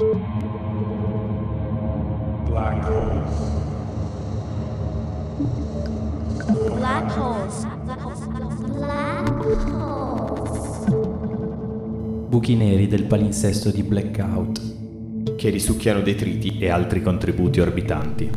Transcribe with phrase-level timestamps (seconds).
[0.00, 0.16] Black
[2.88, 3.36] holes.
[6.74, 7.66] Black holes.
[8.64, 10.86] Black holes.
[12.28, 14.78] Buchi neri del palinsesto di Blackout.
[15.36, 18.30] che risucchiano detriti e altri contributi orbitanti.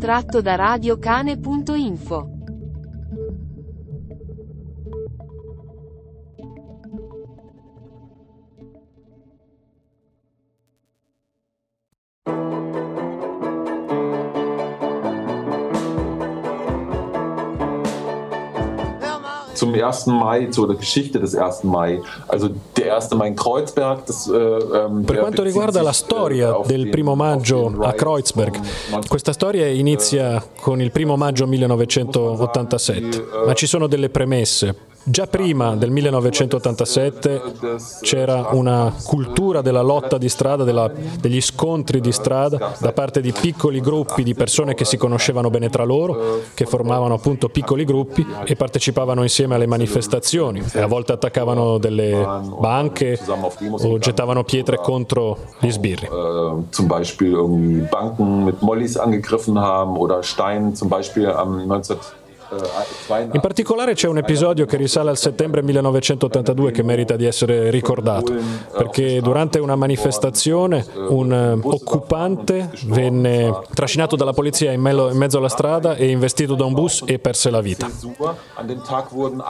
[0.00, 2.37] Tratto da radiocane.info.
[19.58, 20.06] zum 1.
[20.06, 21.64] Mai, zu der Geschichte des 1.
[21.64, 22.00] Mai.
[22.28, 23.10] Also der 1.
[23.14, 27.74] Mai in Kreuzberg, das, äh, ähm, Per quanto riguarda la äh, storia del primo maggio
[27.80, 28.60] a Kreuzberg,
[29.08, 34.86] questa storia inizia con il primo maggio 1987, ma ci sono delle premesse.
[35.10, 37.40] Già prima del 1987
[38.02, 43.32] c'era una cultura della lotta di strada, della- degli scontri di strada da parte di
[43.32, 48.26] piccoli gruppi di persone che si conoscevano bene tra loro, che formavano appunto piccoli gruppi
[48.44, 50.62] e partecipavano insieme alle manifestazioni.
[50.72, 52.26] E a volte attaccavano delle
[52.58, 53.18] banche
[53.80, 56.06] o gettavano pietre contro gli sbirri.
[56.06, 56.88] äh, zum
[57.20, 62.27] irgendwie Banken mit Mollys angegriffen haben oder Stein zum Beispiel am 1982.
[63.32, 68.32] In particolare c'è un episodio che risale al settembre 1982 che merita di essere ricordato,
[68.76, 75.94] perché durante una manifestazione un eh, occupante venne trascinato dalla polizia in, mezzo alla strada
[75.96, 77.90] e investito da un bus e perse la vita.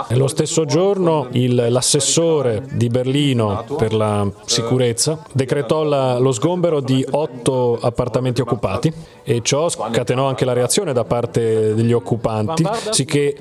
[0.08, 7.06] Nello stesso giorno il- l'assessore di Berlino per la sicurezza decretò la- lo sgombero di
[7.10, 13.36] otto appartamenti occupati e ciò scatenò anche la reazione da parte degli occupanti, sicché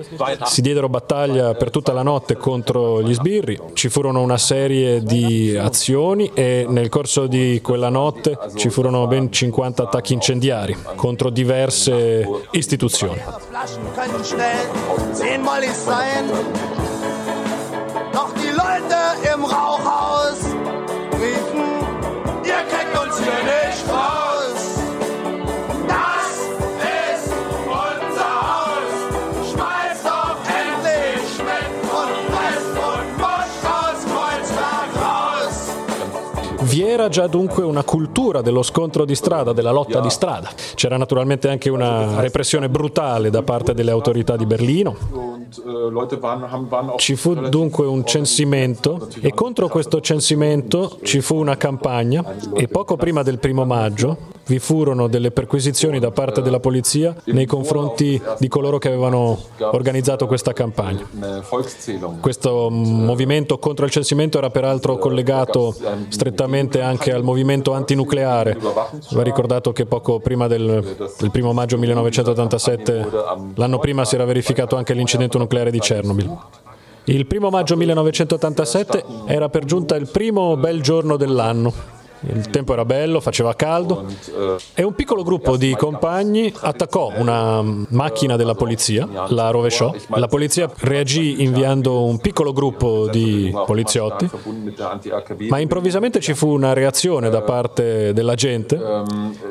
[0.45, 3.59] si diedero battaglia per tutta la notte contro gli sbirri.
[3.73, 9.31] Ci furono una serie di azioni e nel corso di quella notte ci furono ben
[9.31, 13.21] 50 attacchi incendiari contro diverse istituzioni.
[18.17, 18.97] Doch die Leute
[19.31, 20.39] im Rauchhaus
[21.19, 21.61] riefen,
[22.43, 24.16] ihr kriegt uns hier nicht raus.
[36.77, 40.51] Vi era già dunque una cultura dello scontro di strada, della lotta di strada.
[40.75, 45.36] C'era naturalmente anche una repressione brutale da parte delle autorità di Berlino.
[45.49, 52.67] Äh, Ci fu dunque un censimento e contro questo censimento ci fu una campagna e
[52.67, 58.21] poco prima del primo maggio vi furono delle perquisizioni da parte della polizia nei confronti
[58.39, 61.05] di coloro che avevano organizzato questa campagna.
[62.19, 65.75] Questo mm, movimento contro il censimento era peraltro collegato
[66.07, 68.57] strettamente anche al movimento antinucleare.
[69.11, 73.09] Va ricordato che poco prima del, del primo maggio 1987,
[73.55, 76.37] l'anno prima si era verificato anche l'incidente nucleare di Chernobyl.
[77.05, 81.96] Il primo maggio 1987 era per giunta il primo bel giorno dell'anno.
[82.21, 84.05] Il tempo era bello, faceva caldo
[84.73, 89.93] e un piccolo gruppo di compagni attaccò una macchina della polizia, la rovesciò.
[90.09, 94.29] La polizia reagì inviando un piccolo gruppo di poliziotti,
[95.49, 98.79] ma improvvisamente ci fu una reazione da parte della gente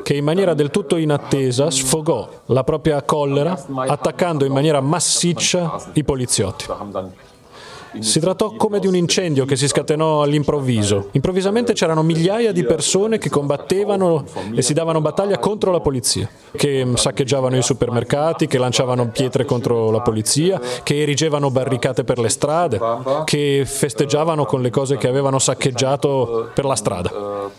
[0.03, 6.03] che in maniera del tutto inattesa sfogò la propria collera attaccando in maniera massiccia i
[6.03, 6.65] poliziotti.
[7.99, 11.09] Si trattò come di un incendio che si scatenò all'improvviso.
[11.11, 16.85] Improvvisamente c'erano migliaia di persone che combattevano e si davano battaglia contro la polizia, che
[16.93, 22.79] saccheggiavano i supermercati, che lanciavano pietre contro la polizia, che erigevano barricate per le strade,
[23.25, 27.49] che festeggiavano con le cose che avevano saccheggiato per la strada.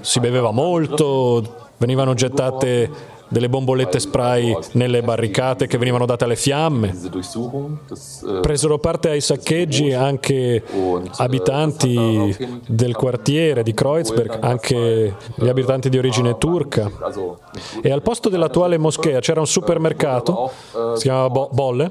[0.00, 6.94] Si beveva molto, venivano gettate delle bombolette spray nelle barricate che venivano date alle fiamme.
[8.42, 10.62] Presero parte ai saccheggi anche
[11.16, 12.36] abitanti
[12.66, 16.90] del quartiere di Kreuzberg, anche gli abitanti di origine turca.
[17.82, 20.50] E al posto dell'attuale moschea c'era un supermercato,
[20.94, 21.90] si chiamava Bo- Bolle,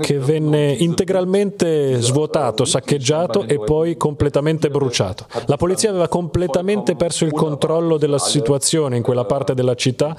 [0.00, 5.26] che venne integralmente svuotato, saccheggiato e poi completamente bruciato.
[5.44, 10.16] La polizia aveva completamente perso il controllo della situazione in quella parte della città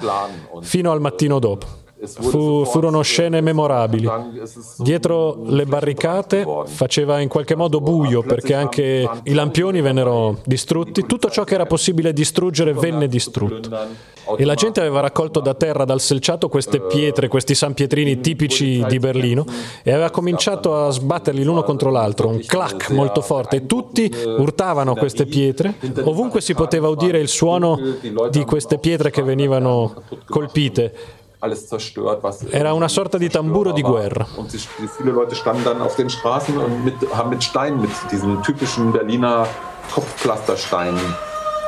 [0.60, 1.81] fino al mattino dopo.
[2.04, 4.10] Fu- furono scene memorabili.
[4.78, 11.30] Dietro le barricate faceva in qualche modo buio perché anche i lampioni vennero distrutti, tutto
[11.30, 13.70] ciò che era possibile distruggere venne distrutto.
[14.36, 18.98] E la gente aveva raccolto da terra, dal selciato, queste pietre, questi sanpietrini tipici di
[18.98, 19.44] Berlino
[19.82, 23.56] e aveva cominciato a sbatterli l'uno contro l'altro, un clac molto forte.
[23.56, 25.74] e tutti urtavano queste pietre.
[26.04, 27.78] Ovunque si poteva udire il suono
[28.30, 31.20] di queste pietre che venivano colpite.
[32.50, 34.26] Era una sorta di tamburo di guerra.
[34.36, 37.80] Und die, die viele Leute standen dann auf den Straßen und mit, haben mit Steinen,
[37.80, 39.46] mit diesen typischen Berliner
[39.92, 41.00] Kopfpflastersteinen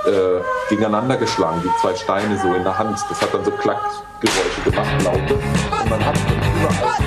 [0.06, 2.99] äh, gegeneinander geschlagen, die zwei Steine so in der Hand.
[3.09, 5.35] Das hat dann so Klackgeräusche gemacht, laute.
[5.35, 7.05] Und man hat überall.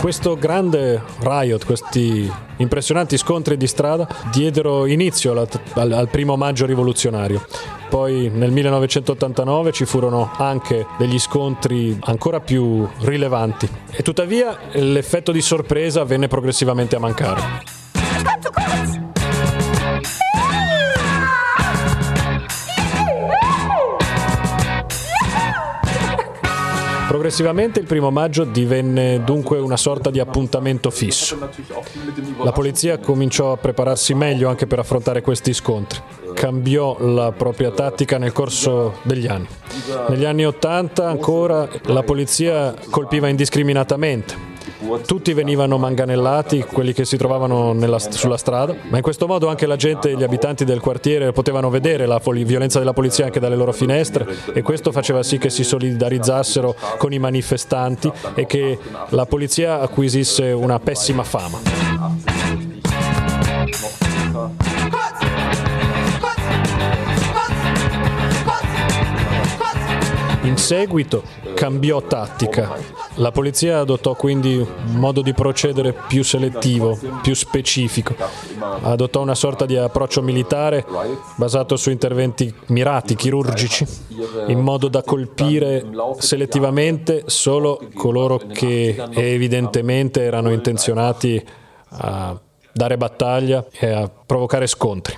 [0.00, 6.66] Questo grande riot, questi impressionanti scontri di strada, diedero inizio alla- al, al primo maggio
[6.66, 7.44] rivoluzionario.
[7.88, 15.40] Poi nel 1989 ci furono anche degli scontri ancora più rilevanti e tuttavia l'effetto di
[15.40, 17.42] sorpresa venne progressivamente a mancare.
[27.18, 31.36] Progressivamente il primo maggio divenne dunque una sorta di appuntamento fisso.
[32.44, 36.00] La polizia cominciò a prepararsi meglio anche per affrontare questi scontri.
[36.32, 39.48] Cambiò la propria tattica nel corso degli anni.
[40.10, 44.57] Negli anni Ottanta ancora la polizia colpiva indiscriminatamente.
[45.06, 49.66] Tutti venivano manganellati, quelli che si trovavano nella- sulla strada, ma in questo modo anche
[49.66, 53.56] la gente gli abitanti del quartiere potevano vedere la foli- violenza della polizia anche dalle
[53.56, 58.78] loro finestre e questo faceva sì che si solidarizzassero con i manifestanti e che
[59.08, 61.58] la polizia acquisisse una pessima fama.
[70.42, 71.22] In seguito
[71.58, 72.76] cambiò tattica.
[73.14, 78.14] La polizia adottò quindi un modo di procedere più selettivo, più specifico.
[78.82, 80.86] Adottò una sorta di approccio militare
[81.34, 83.84] basato su interventi mirati, chirurgici,
[84.46, 85.84] in modo da colpire
[86.18, 91.44] selettivamente solo coloro che evidentemente erano intenzionati
[91.88, 92.40] a
[92.72, 95.16] dare battaglia e a provocare scontri.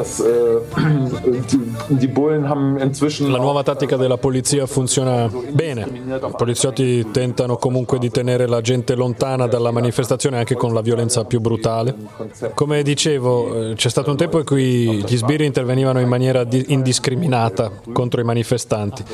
[0.00, 0.24] Das, äh,
[1.50, 1.60] die,
[1.90, 3.30] die Bullen haben inzwischen.
[3.30, 5.82] La nuova tattica della polizia funziona bene.
[5.82, 11.24] I poliziotti tentano comunque di tenere la gente lontana dalla manifestazione anche con la violenza
[11.24, 11.94] più brutale.
[12.54, 16.64] Come dicevo, eh, c'è stato un tempo in cui gli sbirri intervenivano in maniera di-
[16.68, 19.04] indiscriminata contro i manifestanti,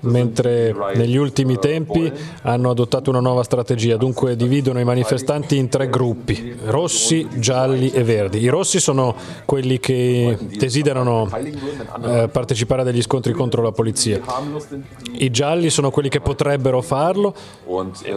[0.00, 2.10] mentre negli ultimi tempi
[2.44, 8.02] hanno adottato una nuova strategia, dunque dividono i manifestanti in tre gruppi, rossi, gialli e
[8.04, 8.38] verdi.
[8.38, 9.14] I rossi sono
[9.44, 11.28] quelli che desiderano
[12.04, 14.20] eh, partecipare a degli scontri contro la polizia.
[15.12, 17.34] I gialli sono quelli che potrebbero farlo,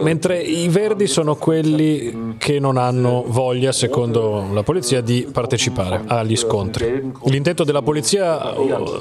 [0.02, 6.36] mentre i verdi sono quelli che non hanno voglia, secondo la polizia, di partecipare agli
[6.36, 7.12] scontri.
[7.26, 8.54] L'intento della polizia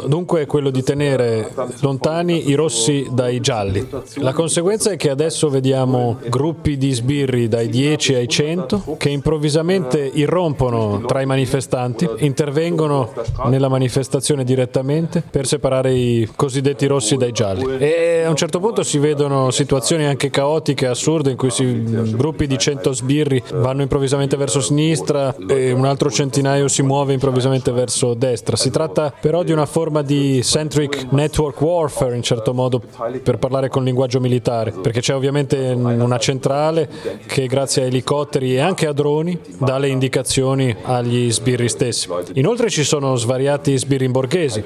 [0.07, 3.87] dunque è quello di tenere lontani i rossi dai gialli.
[4.17, 10.11] La conseguenza è che adesso vediamo gruppi di sbirri dai 10 ai 100 che improvvisamente
[10.13, 13.02] irrompono tra i manifestanti, intervengono
[13.47, 17.79] nella manifestazione direttamente per separare i cosiddetti rossi dai gialli.
[17.79, 21.83] E a un certo punto si vedono situazioni anche caotiche, assurde, in cui si-
[22.17, 27.73] gruppi di 100 sbirri vanno improvvisamente verso sinistra e un altro centinaio si muove improvvisamente
[27.73, 28.57] verso destra.
[28.57, 32.83] Si tratta però di una forma di centric network warfare, in certo modo,
[33.23, 36.89] per parlare con linguaggio militare, perché c'è ovviamente una centrale
[37.27, 42.09] che grazie a elicotteri e anche a droni dà le indicazioni agli sbirri stessi.
[42.35, 44.63] Inoltre ci sono svariati sbirri borghesi.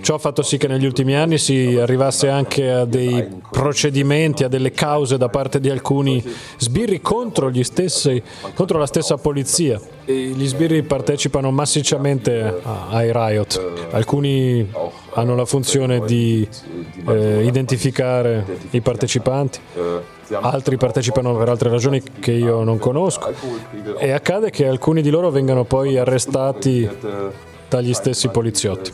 [0.00, 4.48] Ciò ha fatto sì che negli ultimi anni si arrivasse anche a dei procedimenti, a
[4.48, 6.22] delle cause da parte di alcuni
[6.56, 8.22] sbirri contro, stessi,
[8.54, 9.80] contro la stessa polizia.
[10.04, 13.60] Gli sbirri partecipano massicciamente ai riot.
[13.90, 14.68] Alcuni
[15.14, 16.46] hanno la funzione di
[17.08, 19.58] eh, identificare i partecipanti,
[20.32, 23.32] altri partecipano per altre ragioni che io non conosco
[23.98, 26.88] e accade che alcuni di loro vengano poi arrestati
[27.68, 28.92] dagli stessi poliziotti.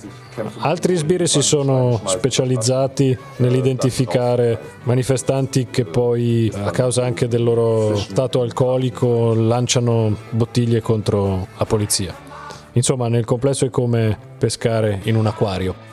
[0.60, 8.40] Altri sbirri si sono specializzati nell'identificare manifestanti che poi, a causa anche del loro stato
[8.40, 12.14] alcolico, lanciano bottiglie contro la polizia.
[12.72, 15.90] Insomma, nel complesso è come pescare in un acquario.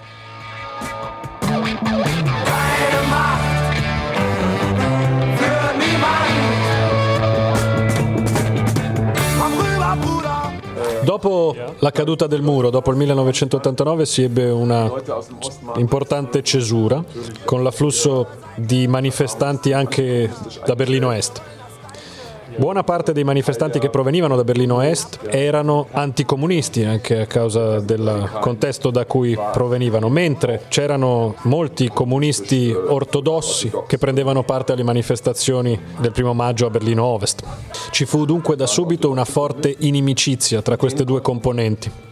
[11.19, 14.89] Dopo la caduta del muro, dopo il 1989, si ebbe una
[15.75, 17.03] importante cesura
[17.43, 20.31] con l'afflusso di manifestanti anche
[20.65, 21.41] da Berlino Est.
[22.59, 28.29] Buona parte dei manifestanti che provenivano da Berlino Est erano anticomunisti anche a causa del
[28.41, 36.11] contesto da cui provenivano, mentre c'erano molti comunisti ortodossi che prendevano parte alle manifestazioni del
[36.11, 37.43] primo maggio a Berlino Ovest.
[37.91, 42.08] Ci fu dunque da subito una forte inimicizia tra queste due componenti.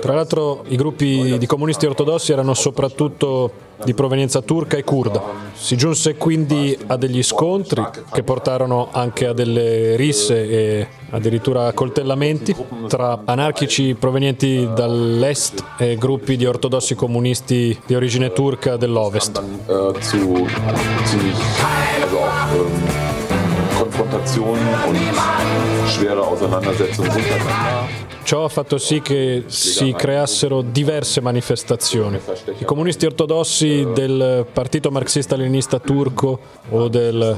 [0.00, 5.22] Tra l'altro i gruppi di comunisti ortodossi erano soprattutto di provenienza turca e kurda.
[5.54, 7.82] Si giunse quindi a degli scontri
[8.12, 12.54] che portarono anche a delle risse e addirittura coltellamenti
[12.88, 19.42] tra anarchici provenienti dall'est e gruppi di ortodossi comunisti di origine turca dell'ovest.
[23.80, 24.98] Konfrontationen und
[25.86, 28.09] schwere Auseinandersetzungen untereinander.
[28.30, 32.16] Ciò ha fatto sì che si creassero diverse manifestazioni.
[32.58, 37.36] I comunisti ortodossi del Partito Marxista-Leninista turco o del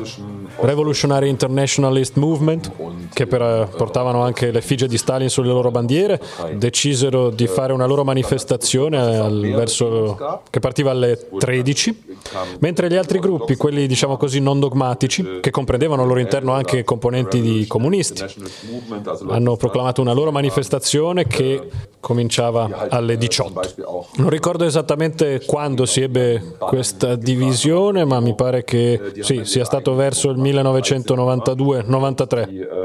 [0.60, 2.72] Revolutionary Internationalist Movement,
[3.14, 6.20] che per- portavano anche l'effigie di Stalin sulle loro bandiere,
[6.56, 12.02] decisero di fare una loro manifestazione al- verso- che partiva alle 13,
[12.58, 16.84] mentre gli altri gruppi, quelli diciamo così non dogmatici, che comprendevano al loro interno anche
[16.84, 18.22] componenti di comunisti,
[19.30, 20.80] hanno proclamato una loro manifestazione
[21.26, 21.68] che
[22.00, 23.60] cominciava alle 18.
[24.16, 29.94] Non ricordo esattamente quando si ebbe questa divisione, ma mi pare che sì, sia stato
[29.94, 32.42] verso il 1992-93.
[32.48, 32.84] die äh,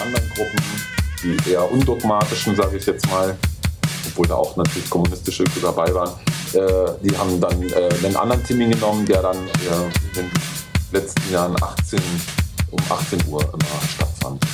[0.00, 0.62] anderen Gruppen,
[1.22, 3.36] die eher undogmatischen, sage ich jetzt mal,
[4.06, 6.10] obwohl da auch natürlich kommunistische dabei waren,
[6.54, 10.30] äh, die haben dann äh, einen anderen Termin genommen, der dann äh, in den
[10.92, 12.00] letzten Jahren 18,
[12.70, 14.44] um 18 Uhr immer stattfand.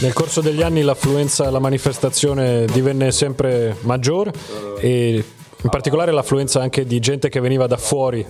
[0.00, 4.32] Nel corso degli anni l'affluenza alla manifestazione divenne sempre maggiore
[4.78, 5.22] e
[5.62, 8.26] in particolare l'affluenza anche di gente che veniva da fuori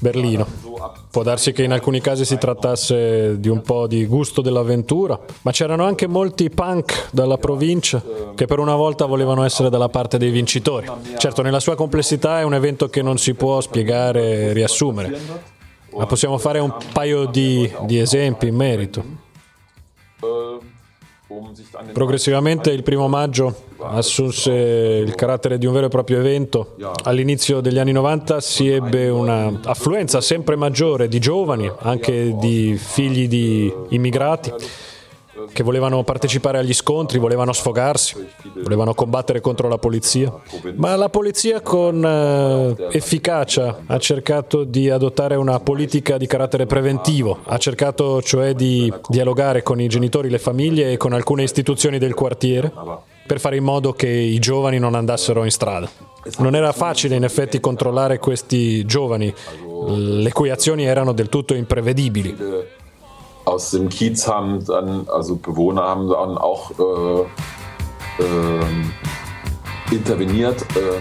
[0.00, 0.44] Berlino.
[1.08, 5.52] Può darsi che in alcuni casi si trattasse di un po' di gusto dell'avventura, ma
[5.52, 8.02] c'erano anche molti punk dalla provincia
[8.34, 10.90] che per una volta volevano essere dalla parte dei vincitori.
[11.16, 15.16] Certo, nella sua complessità è un evento che non si può spiegare e riassumere,
[15.96, 19.04] ma possiamo fare un paio di, di esempi in merito.
[21.92, 26.76] Progressivamente il primo maggio assunse il carattere di un vero e proprio evento.
[27.02, 33.26] All'inizio degli anni 90 si ebbe una affluenza sempre maggiore di giovani, anche di figli
[33.26, 34.52] di immigrati,
[35.52, 38.26] che volevano partecipare agli scontri, volevano sfogarsi,
[38.62, 40.32] volevano combattere contro la polizia.
[40.74, 47.38] Ma la polizia con eh, efficacia ha cercato di adottare una politica di carattere preventivo,
[47.44, 52.14] ha cercato cioè di dialogare con i genitori, le famiglie e con alcune istituzioni del
[52.14, 52.72] quartiere
[53.26, 55.90] per fare in modo che i giovani non andassero in strada.
[56.38, 59.32] Non era facile in effetti controllare questi giovani,
[59.94, 62.36] le cui azioni erano del tutto imprevedibili.
[63.46, 68.92] Aus dem Kiez haben dann, also Bewohner haben dann auch äh, ähm,
[69.90, 70.66] interveniert.
[70.74, 71.00] Der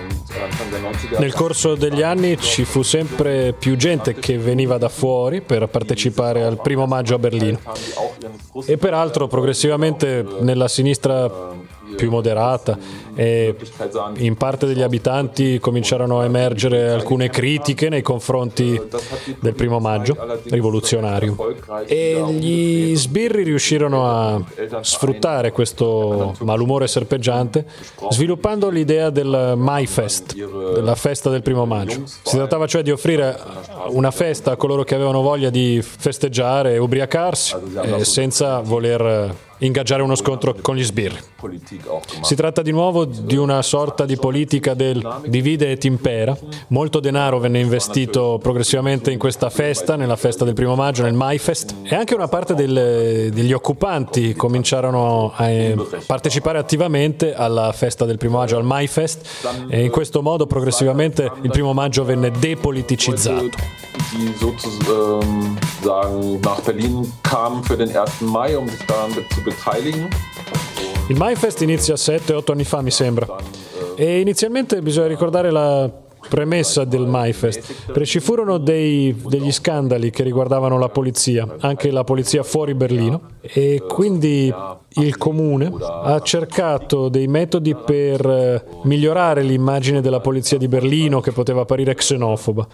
[0.79, 5.67] 90er Nel corso degli anni ci fu sempre più gente che veniva da fuori per
[5.67, 7.59] partecipare al primo maggio a Berlino.
[8.65, 11.53] E peraltro progressivamente nella sinistra
[11.95, 12.77] più moderata
[13.15, 13.55] e
[14.17, 18.79] in parte degli abitanti cominciarono a emergere alcune critiche nei confronti
[19.39, 21.35] del primo maggio rivoluzionario
[21.85, 24.41] e gli sbirri riuscirono a
[24.81, 27.65] sfruttare questo malumore serpeggiante
[28.09, 32.03] sviluppando l'idea del Maifest, della festa del primo maggio.
[32.05, 33.37] Si trattava cioè di offrire
[33.87, 40.01] una festa a coloro che avevano voglia di festeggiare e ubriacarsi eh, senza voler ingaggiare
[40.01, 41.17] uno scontro con gli sbirri.
[42.21, 46.35] Si tratta di nuovo di una sorta di politica del divide et impera.
[46.69, 51.75] Molto denaro venne investito progressivamente in questa festa, nella festa del primo maggio, nel MyFest,
[51.83, 58.17] e anche una parte del- degli occupanti cominciarono a eh, partecipare attivamente alla festa del
[58.17, 63.83] primo maggio, al MyFest, e in questo modo progressivamente il primo maggio venne depoliticizzato.
[64.11, 68.21] die sozusagen nach Berlin kamen für den 1.
[68.21, 70.09] Mai, um sich daran zu beteiligen.
[71.07, 73.27] Il MyFest inizia 7-8 anni fa, mi sembra.
[73.95, 75.89] E inizialmente bisogna ricordare la
[76.27, 82.43] premessa del MyFest, ci furono dei- degli scandali che riguardavano la polizia, anche la polizia
[82.43, 84.53] fuori Berlino, e quindi
[84.97, 91.31] il comune ha cercato dei metodi per eh, migliorare l'immagine della polizia di Berlino che
[91.31, 92.67] poteva apparire xenofoba.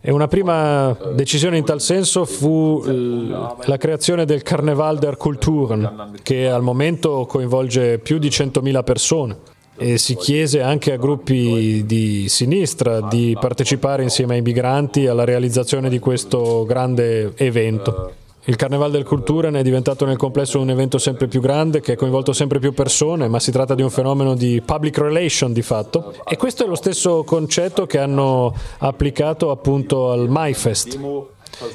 [0.00, 6.12] E una prima decisione in tal senso fu eh, la creazione del Carnaval der Kulturen,
[6.22, 9.36] che al momento coinvolge più di 100.000 persone.
[9.78, 15.88] E si chiese anche a gruppi di sinistra di partecipare insieme ai migranti alla realizzazione
[15.88, 18.12] di questo grande evento.
[18.48, 21.96] Il Carnaval del Kulturen è diventato nel complesso un evento sempre più grande che ha
[21.96, 26.14] coinvolto sempre più persone, ma si tratta di un fenomeno di public relation di fatto.
[26.26, 30.98] E questo è lo stesso concetto che hanno applicato appunto al MyFest.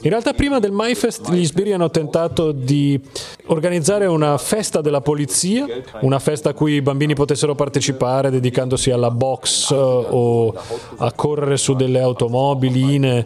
[0.02, 3.00] In realtà prima del MyFest gli sbirri hanno tentato di
[3.48, 5.66] organizzare una festa della polizia,
[6.02, 10.54] una festa a cui i bambini potessero partecipare dedicandosi alla box eh, o
[10.98, 13.26] a correre su delle automobiline,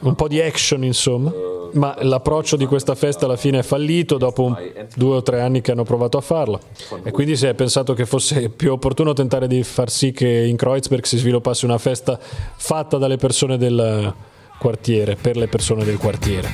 [0.00, 1.32] un po' di action insomma.
[1.72, 4.56] Ma l'approccio di questa festa alla fine è fallito dopo un-
[4.94, 6.58] due o tre anni che hanno provato a farla.
[7.02, 10.56] E quindi si è pensato che fosse più opportuno tentare di far sì che in
[10.56, 14.14] Kreuzberg si sviluppasse una festa fatta dalle persone del
[14.58, 16.48] quartiere, per le persone del quartiere.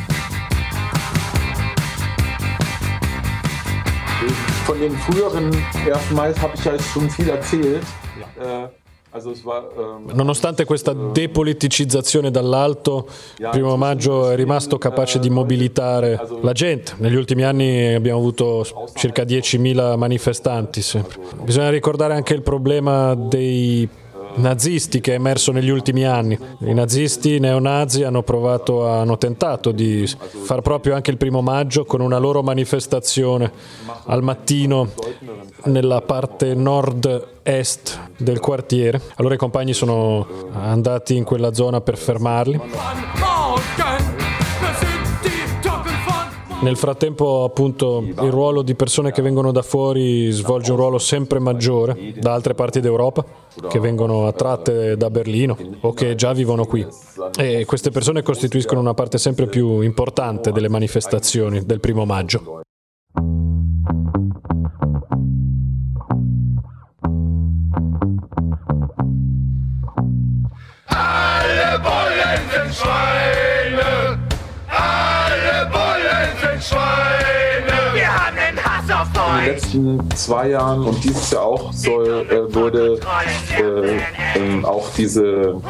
[4.66, 5.50] Von den früheren
[5.84, 6.10] 1.
[6.12, 7.82] Mai habe ich ja schon viel erzählt.
[8.40, 8.68] Äh,
[9.14, 13.06] ähm, Nonostante questa depoliticizzazione dall'alto,
[13.36, 16.94] il primo maggio è rimasto capace di mobilitare la gente.
[16.96, 21.18] Negli ultimi anni abbiamo avuto circa 10.000 manifestanti sempre.
[21.42, 23.86] Bisogna ricordare anche il problema dei
[24.36, 26.38] nazisti che è emerso negli ultimi anni.
[26.60, 31.84] I nazisti i neonazi hanno provato, hanno tentato di far proprio anche il primo maggio
[31.84, 33.50] con una loro manifestazione
[34.06, 34.88] al mattino
[35.64, 39.00] nella parte nord-est del quartiere.
[39.16, 42.60] Allora i compagni sono andati in quella zona per fermarli.
[46.62, 51.40] Nel frattempo, appunto, il ruolo di persone che vengono da fuori svolge un ruolo sempre
[51.40, 53.24] maggiore da altre parti d'Europa,
[53.68, 56.86] che vengono attratte da Berlino o che già vivono qui.
[57.36, 62.60] E queste persone costituiscono una parte sempre più importante delle manifestazioni del primo maggio.
[70.86, 73.11] Alle Bullen sind Schweine.
[79.42, 83.00] Den letzten zwei Jahren und dieses Jahr auch soll, äh, wurde
[83.58, 85.60] äh, ähm, auch diese,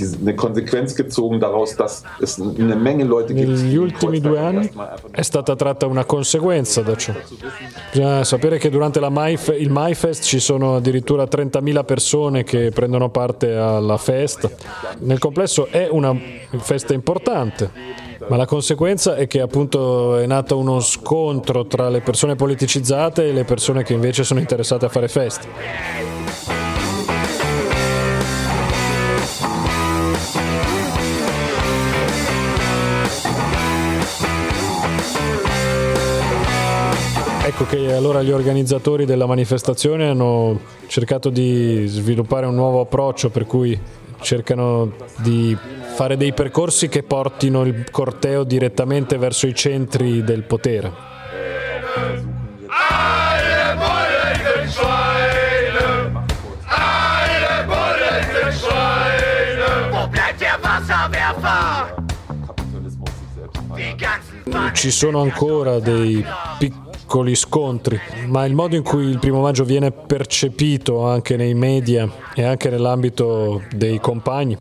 [0.00, 3.48] diese eine Konsequenz gezogen daraus, dass es eine Menge Leute gibt.
[3.48, 4.70] Negli die ultimi due anni
[5.10, 7.12] è stata tratta una conseguenza da ciò.
[7.92, 13.54] Bisogna sapere che durante Maif- il MyFest ci sono addirittura 30.000 persone che prendono parte
[13.54, 14.50] alla festa.
[15.00, 16.16] Nel complesso è una
[16.58, 17.70] festa importante,
[18.28, 23.32] ma la conseguenza è che appunto è nato uno scontro tra le persone politicizzate e
[23.32, 26.09] le persone che invece sono interessate a fare feste.
[37.60, 43.44] Ecco che allora gli organizzatori della manifestazione hanno cercato di sviluppare un nuovo approccio per
[43.44, 43.78] cui
[44.22, 45.54] cercano di
[45.94, 50.90] fare dei percorsi che portino il corteo direttamente verso i centri del potere.
[64.72, 66.24] Ci sono ancora dei
[66.56, 66.89] piccoli
[67.34, 72.44] scontri, ma il modo in cui il primo maggio viene percepito anche nei media e
[72.44, 74.56] anche nell'ambito dei compagni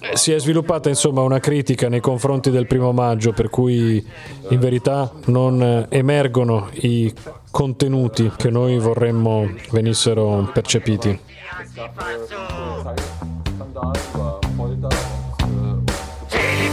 [0.00, 4.04] eh, si è sviluppata insomma una critica nei confronti del primo maggio per cui
[4.48, 7.12] in verità non eh, emergono i
[7.50, 11.18] contenuti che noi vorremmo venissero percepiti.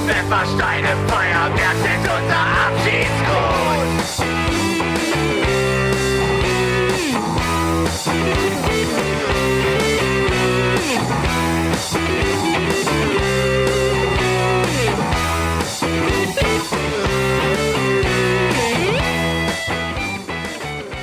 [0.04, 4.61] Pfeffersteine Feuerwerk sind unser Abschiedsgruß.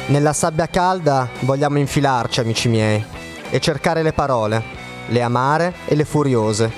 [0.07, 3.05] Nella sabbia calda vogliamo infilarci, amici miei,
[3.51, 4.61] e cercare le parole,
[5.07, 6.73] le amare e le furiose.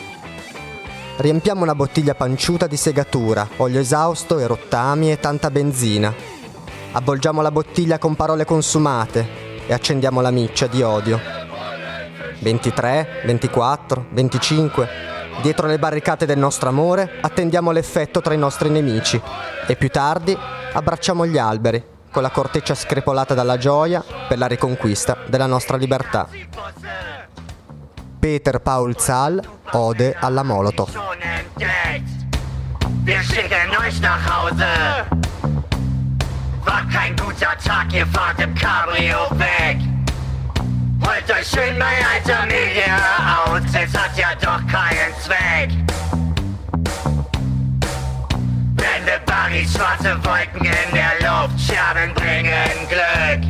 [1.16, 6.12] Riempiamo una bottiglia panciuta di segatura, olio esausto e rottami e tanta benzina.
[6.92, 11.20] Avvolgiamo la bottiglia con parole consumate, e accendiamo la miccia di odio.
[12.40, 14.88] 23, 24, 25.
[15.42, 19.20] Dietro le barricate del nostro amore attendiamo l'effetto tra i nostri nemici
[19.66, 20.36] e più tardi
[20.72, 26.28] abbracciamo gli alberi con la corteccia screpolata dalla gioia per la riconquista della nostra libertà.
[28.18, 30.90] Peter Paul Zahl, Ode alla Molotov.
[33.02, 35.08] Wir schicken euch nach Hause.
[36.64, 39.78] War kein guter Tag, ihr fahrt im Cabrio weg.
[41.02, 42.98] Holt euch schön bei alter Media
[43.44, 45.70] aus, es hat ja doch keinen Zweck.
[48.74, 53.42] Blende Barrys, schwarze Wolken in der Luft, Scherben bringen Glück.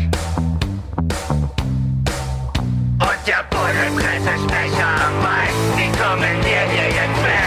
[3.01, 7.41] Und der Bullenpressesprecher am Bein, die kommen dir hier jetzt weg.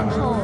[0.09, 0.37] 然后